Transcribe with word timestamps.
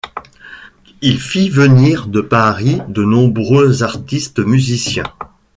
Il 1.03 1.19
fit 1.19 1.51
venir 1.51 2.07
de 2.07 2.21
Paris 2.21 2.79
de 2.89 3.03
nombreux 3.03 3.83
artistes 3.83 4.39
musiciens. 4.39 5.05